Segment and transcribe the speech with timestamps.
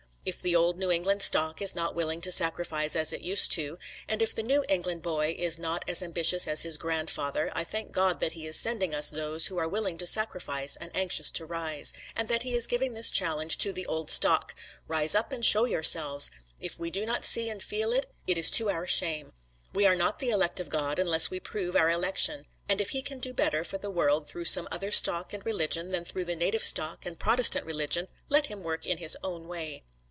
[0.23, 3.79] If the old New England stock is not willing to sacrifice as it used to,
[4.07, 7.91] and if the New England boy is not as ambitious as his grandfather, I thank
[7.91, 11.45] God that he is sending us those who are willing to sacrifice and anxious to
[11.47, 14.53] rise; and that he is giving this challenge to the old stock:
[14.87, 16.29] Rise up and show yourselves!
[16.59, 19.33] If we do not see and feel it, it is to our shame.
[19.73, 23.01] We are not the elect of God unless we prove our election, and if He
[23.01, 26.35] can do better for the world through some other stock and religion than through the
[26.35, 29.83] native stock and Protestant religion, let Him work in His own way."